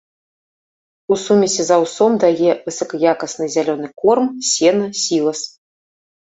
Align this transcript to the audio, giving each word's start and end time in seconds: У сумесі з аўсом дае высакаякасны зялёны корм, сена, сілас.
У 1.15 1.17
сумесі 1.23 1.61
з 1.67 1.71
аўсом 1.77 2.11
дае 2.25 2.51
высакаякасны 2.67 3.45
зялёны 3.59 3.87
корм, 4.03 4.27
сена, 4.51 4.91
сілас. 5.05 5.39